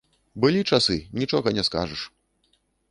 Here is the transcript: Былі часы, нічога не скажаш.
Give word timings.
Былі 0.45 0.61
часы, 0.71 0.95
нічога 1.21 1.47
не 1.59 1.63
скажаш. 1.69 2.01